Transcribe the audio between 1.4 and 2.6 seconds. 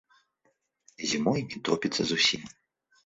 не топіцца зусім.